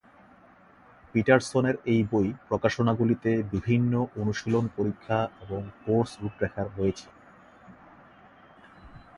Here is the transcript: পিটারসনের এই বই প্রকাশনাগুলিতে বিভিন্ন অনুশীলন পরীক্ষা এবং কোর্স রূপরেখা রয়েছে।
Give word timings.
পিটারসনের 1.11 1.75
এই 1.85 2.01
বই 2.11 2.27
প্রকাশনাগুলিতে 2.47 3.31
বিভিন্ন 3.51 3.93
অনুশীলন 4.15 4.65
পরীক্ষা 4.77 5.19
এবং 5.43 5.61
কোর্স 5.85 6.11
রূপরেখা 6.21 6.61
রয়েছে। 6.67 7.07